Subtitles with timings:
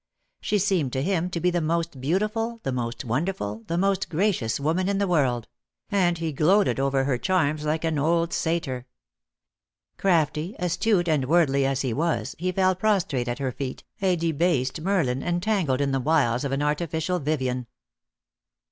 [0.41, 4.59] She seemed to him to be the most beautiful, the most wonderful, the most gracious
[4.59, 5.47] woman in the world;
[5.91, 8.87] and he gloated over her charms like an old satyr.
[9.97, 14.81] Crafty, astute and worldly as he was, he fell prostrate at her feet, a debased
[14.81, 17.67] Merlin entangled in the wiles of an artificial Vivien.